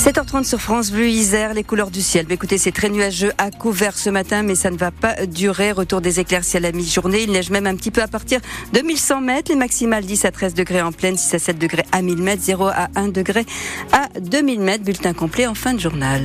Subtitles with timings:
[0.00, 2.24] 7h30 sur France Bleu Isère, les couleurs du ciel.
[2.30, 5.72] Écoutez, c'est très nuageux à couvert ce matin, mais ça ne va pas durer.
[5.72, 7.24] Retour des éclaircies à la mi-journée.
[7.24, 8.40] Il neige même un petit peu à partir
[8.72, 9.52] de 1100 mètres.
[9.52, 12.42] Les maximales 10 à 13 degrés en pleine, 6 à 7 degrés à 1000 mètres,
[12.42, 13.44] 0 à 1 degré
[13.92, 14.84] à 2000 mètres.
[14.84, 16.22] Bulletin complet en fin de journal.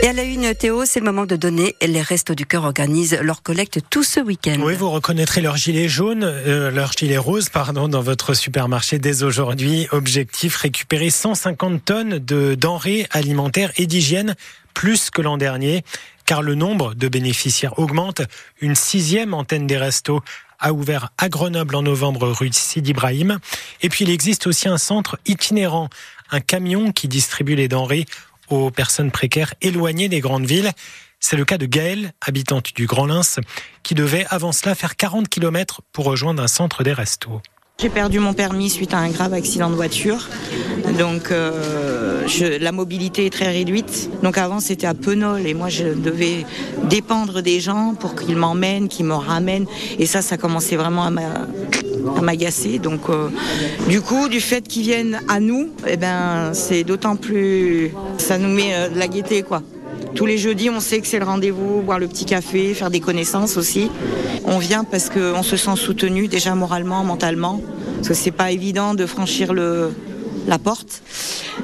[0.00, 1.74] Et à la une, Théo, c'est le moment de donner.
[1.84, 4.56] Les Restos du Cœur organisent leur collecte tout ce week-end.
[4.60, 9.24] Oui, vous reconnaîtrez leur gilet jaune, euh, leur gilet rose, pardon, dans votre supermarché dès
[9.24, 9.88] aujourd'hui.
[9.90, 14.36] Objectif, récupérer 150 tonnes de denrées alimentaires et d'hygiène,
[14.72, 15.82] plus que l'an dernier,
[16.26, 18.22] car le nombre de bénéficiaires augmente.
[18.60, 20.22] Une sixième antenne des restos
[20.60, 23.38] a ouvert à Grenoble en novembre rue Sidi Ibrahim.
[23.82, 25.88] Et puis il existe aussi un centre itinérant,
[26.30, 28.06] un camion qui distribue les denrées
[28.50, 30.72] aux personnes précaires éloignées des grandes villes.
[31.20, 33.40] C'est le cas de Gaëlle, habitante du Grand Lens,
[33.82, 37.40] qui devait avant cela faire 40 km pour rejoindre un centre des restos.
[37.80, 40.28] J'ai perdu mon permis suite à un grave accident de voiture.
[40.98, 44.10] Donc euh, je, la mobilité est très réduite.
[44.24, 46.44] Donc avant c'était à Penol et moi je devais
[46.84, 49.66] dépendre des gens pour qu'ils m'emmènent, qu'ils me ramènent.
[50.00, 51.10] Et ça, ça commençait vraiment à
[52.22, 52.78] m'agacer.
[52.78, 53.28] Donc euh,
[53.88, 58.48] du coup, du fait qu'ils viennent à nous, eh ben c'est d'autant plus, ça nous
[58.48, 59.62] met euh, de la gaieté quoi.
[60.14, 63.00] Tous les jeudis, on sait que c'est le rendez-vous, boire le petit café, faire des
[63.00, 63.90] connaissances aussi.
[64.44, 67.60] On vient parce qu'on se sent soutenu déjà moralement, mentalement.
[67.96, 69.90] Parce que c'est pas évident de franchir le,
[70.46, 71.02] la porte.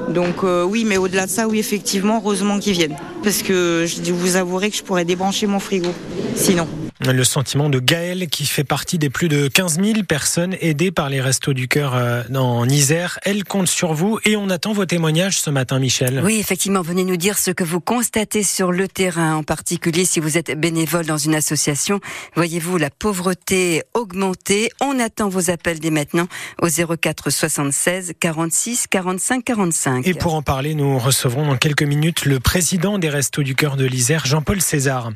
[0.08, 2.97] Donc euh, oui, mais au-delà de ça, oui, effectivement, heureusement qu'ils viennent.
[3.23, 5.91] Parce que je vous avouerai que je pourrais débrancher mon frigo.
[6.36, 6.69] Sinon.
[7.13, 11.11] Le sentiment de Gaël qui fait partie des plus de 15 000 personnes aidées par
[11.11, 13.19] les Restos du Cœur euh, en Isère.
[13.25, 16.23] Elle compte sur vous et on attend vos témoignages ce matin, Michel.
[16.25, 20.19] Oui, effectivement, venez nous dire ce que vous constatez sur le terrain, en particulier si
[20.19, 22.01] vous êtes bénévole dans une association.
[22.37, 26.27] Voyez-vous la pauvreté augmenter On attend vos appels dès maintenant
[26.63, 30.07] au 04 76 46 45 45.
[30.07, 33.77] Et pour en parler, nous recevrons dans quelques minutes le président des Restos du Cœur
[33.77, 35.11] de l'Isère, Jean-Paul César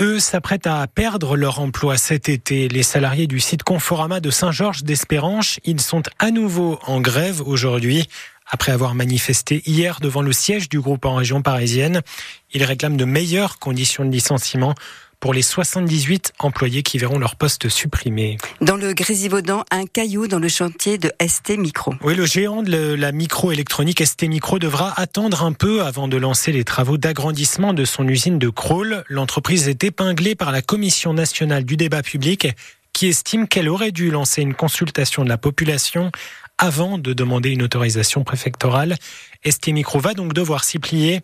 [0.00, 2.68] eux s'apprêtent à perdre leur emploi cet été.
[2.68, 8.08] Les salariés du site Conforama de Saint-Georges d'Espéranche, ils sont à nouveau en grève aujourd'hui.
[8.50, 12.02] Après avoir manifesté hier devant le siège du groupe en région parisienne,
[12.52, 14.74] ils réclament de meilleures conditions de licenciement
[15.20, 18.38] pour les 78 employés qui verront leur poste supprimé.
[18.60, 21.94] Dans le Grésivaudan, un caillou dans le chantier de ST Micro.
[22.02, 26.52] Oui, le géant de la microélectronique ST Micro devra attendre un peu avant de lancer
[26.52, 29.02] les travaux d'agrandissement de son usine de Crolles.
[29.08, 32.48] L'entreprise est épinglée par la Commission nationale du débat public
[32.98, 36.10] qui estime qu'elle aurait dû lancer une consultation de la population
[36.58, 38.96] avant de demander une autorisation préfectorale.
[39.48, 41.20] ST Micro va donc devoir s'y plier.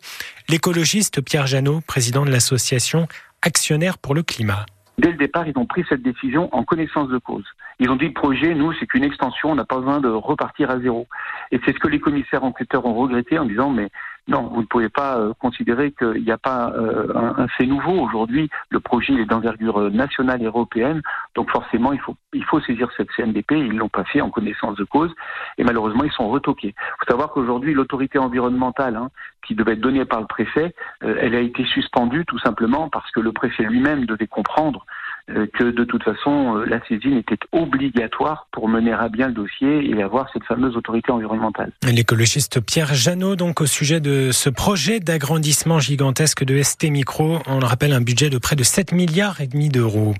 [0.47, 3.09] L'écologiste Pierre Janot, président de l'association,
[3.41, 4.65] actionnaires pour le climat.
[4.97, 7.43] Dès le départ, ils ont pris cette décision en connaissance de cause.
[7.81, 10.71] Ils ont dit le projet, nous, c'est qu'une extension, on n'a pas besoin de repartir
[10.71, 11.07] à zéro.
[11.51, 13.89] Et c'est ce que les commissaires enquêteurs ont regretté en disant, mais
[14.27, 17.91] non, vous ne pouvez pas euh, considérer qu'il n'y a pas euh, un, fait nouveau.
[17.91, 21.01] Aujourd'hui, le projet est d'envergure nationale et européenne,
[21.35, 23.51] donc forcément, il faut, il faut saisir cette CNDP.
[23.51, 25.13] Ils l'ont pas en connaissance de cause,
[25.57, 26.73] et malheureusement, ils sont retoqués.
[26.77, 29.09] Il faut savoir qu'aujourd'hui, l'autorité environnementale, hein,
[29.45, 33.09] qui devait être donnée par le préfet, euh, elle a été suspendue tout simplement parce
[33.11, 37.39] que le préfet lui-même devait comprendre euh, que de toute façon euh, la saisine était
[37.51, 41.71] obligatoire pour mener à bien le dossier et avoir cette fameuse autorité environnementale.
[41.83, 47.59] L'écologiste Pierre Janot, donc au sujet de ce projet d'agrandissement gigantesque de ST Micro, on
[47.59, 50.13] le rappelle un budget de près de 7 milliards et demi d'euros.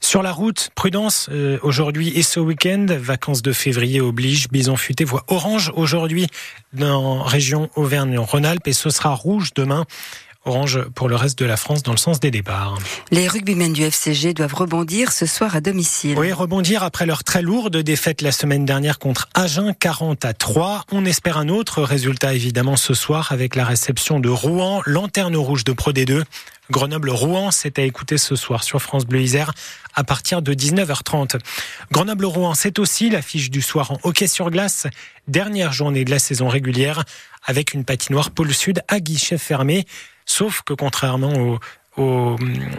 [0.00, 5.04] Sur la route, prudence euh, aujourd'hui et ce week-end, vacances de février oblige, Bison futé
[5.04, 6.28] voit orange aujourd'hui
[6.72, 9.84] dans région Auvergne-Rhône-Alpes et ce sera rouge demain.
[10.44, 12.78] Orange pour le reste de la France dans le sens des départs.
[13.10, 16.18] Les rugbymen du FCG doivent rebondir ce soir à domicile.
[16.18, 20.84] Oui, rebondir après leur très lourde défaite la semaine dernière contre Agen 40 à 3.
[20.92, 25.64] On espère un autre résultat évidemment ce soir avec la réception de Rouen, lanterne rouge
[25.64, 26.24] de Pro D2.
[26.70, 29.52] Grenoble-Rouen, c'est à écouter ce soir sur France Bleu Isère
[29.94, 31.38] à partir de 19h30.
[31.92, 34.86] Grenoble-Rouen, c'est aussi l'affiche du soir en hockey sur glace,
[35.28, 37.04] dernière journée de la saison régulière,
[37.44, 39.84] avec une patinoire pôle sud à guichet fermé.
[40.26, 41.58] Sauf que contrairement
[41.96, 42.36] au,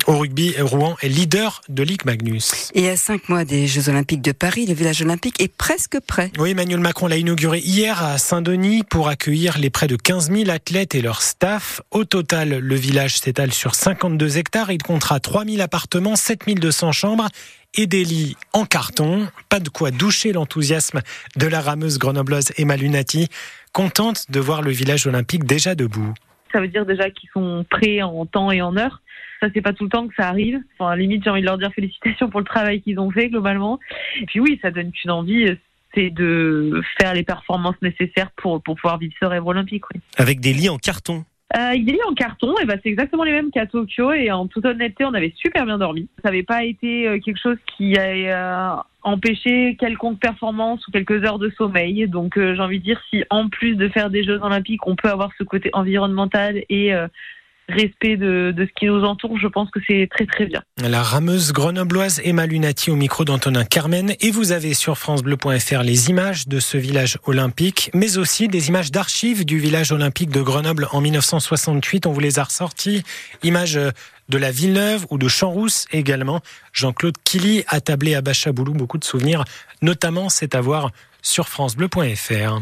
[0.07, 2.69] rugby, Rouen est leader de Ligue Magnus.
[2.74, 6.31] Et à cinq mois des Jeux Olympiques de Paris, le village olympique est presque prêt.
[6.38, 10.50] Oui, Emmanuel Macron l'a inauguré hier à Saint-Denis pour accueillir les près de 15 000
[10.50, 11.81] athlètes et leur staff.
[11.92, 14.72] Au total, le village s'étale sur 52 hectares.
[14.72, 17.30] Il comptera 3 000 appartements, 7 200 chambres
[17.75, 19.27] et des lits en carton.
[19.50, 21.01] Pas de quoi doucher l'enthousiasme
[21.36, 23.30] de la rameuse grenobloise Emma Lunati,
[23.74, 26.13] contente de voir le village olympique déjà debout
[26.56, 29.01] ça veut dire déjà qu'ils sont prêts en temps et en heure.
[29.42, 30.57] Ça, c'est pas tout le temps que ça arrive.
[30.80, 33.77] Enfin, limite, j'ai envie de leur dire félicitations pour le travail qu'ils ont fait globalement.
[34.22, 35.48] Et puis oui, ça donne une envie.
[35.94, 39.83] c'est de faire les performances nécessaires pour, pour pouvoir vivre ce rêve olympique.
[39.94, 40.00] Oui.
[40.16, 41.25] Avec des lits en carton
[41.57, 44.12] euh, il est en carton, et ben c'est exactement les mêmes qu'à Tokyo.
[44.12, 46.07] Et en toute honnêteté, on avait super bien dormi.
[46.22, 51.24] Ça n'avait pas été euh, quelque chose qui a euh, empêché quelconque performance ou quelques
[51.24, 52.07] heures de sommeil.
[52.07, 54.96] Donc euh, j'ai envie de dire, si en plus de faire des Jeux olympiques, on
[54.96, 56.94] peut avoir ce côté environnemental et
[57.67, 60.62] respect de, de, ce qui nous entoure, je pense que c'est très très bien.
[60.81, 66.09] La rameuse grenobloise Emma Lunati au micro d'Antonin Carmen et vous avez sur francebleu.fr les
[66.09, 70.88] images de ce village olympique, mais aussi des images d'archives du village olympique de Grenoble
[70.91, 72.06] en 1968.
[72.06, 73.03] On vous les a ressorties.
[73.44, 73.79] Images
[74.29, 76.41] de la Villeneuve ou de Champs-Rousse également.
[76.73, 79.44] Jean-Claude Killy a tablé à Bachaboulou beaucoup de souvenirs,
[79.81, 80.91] notamment c'est à voir
[81.21, 82.62] sur francebleu.fr.